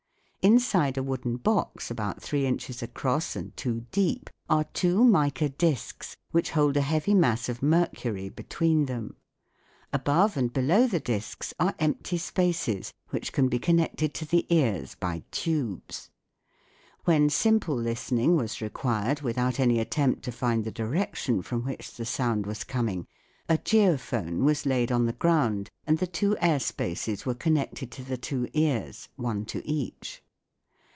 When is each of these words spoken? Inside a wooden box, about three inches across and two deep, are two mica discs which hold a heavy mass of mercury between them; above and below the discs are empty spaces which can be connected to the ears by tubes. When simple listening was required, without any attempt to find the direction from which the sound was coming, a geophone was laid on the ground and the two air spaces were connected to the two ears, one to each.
Inside 0.43 0.97
a 0.97 1.03
wooden 1.03 1.37
box, 1.37 1.91
about 1.91 2.19
three 2.19 2.47
inches 2.47 2.81
across 2.81 3.35
and 3.35 3.55
two 3.55 3.81
deep, 3.91 4.27
are 4.49 4.63
two 4.63 5.03
mica 5.03 5.49
discs 5.49 6.17
which 6.31 6.49
hold 6.49 6.75
a 6.75 6.81
heavy 6.81 7.13
mass 7.13 7.47
of 7.47 7.61
mercury 7.61 8.27
between 8.27 8.85
them; 8.87 9.17
above 9.93 10.37
and 10.37 10.51
below 10.51 10.87
the 10.87 10.99
discs 10.99 11.53
are 11.59 11.75
empty 11.77 12.17
spaces 12.17 12.91
which 13.11 13.31
can 13.33 13.49
be 13.49 13.59
connected 13.59 14.15
to 14.15 14.25
the 14.25 14.47
ears 14.49 14.95
by 14.95 15.21
tubes. 15.29 16.09
When 17.05 17.29
simple 17.29 17.75
listening 17.75 18.35
was 18.35 18.61
required, 18.61 19.21
without 19.21 19.59
any 19.59 19.77
attempt 19.79 20.23
to 20.23 20.31
find 20.31 20.63
the 20.63 20.71
direction 20.71 21.43
from 21.43 21.65
which 21.65 21.91
the 21.95 22.03
sound 22.05 22.47
was 22.47 22.63
coming, 22.63 23.05
a 23.47 23.59
geophone 23.59 24.39
was 24.43 24.65
laid 24.65 24.91
on 24.91 25.05
the 25.05 25.13
ground 25.13 25.69
and 25.85 25.99
the 25.99 26.07
two 26.07 26.35
air 26.41 26.59
spaces 26.59 27.27
were 27.27 27.35
connected 27.35 27.91
to 27.91 28.03
the 28.03 28.17
two 28.17 28.47
ears, 28.55 29.07
one 29.17 29.45
to 29.45 29.63
each. 29.67 30.23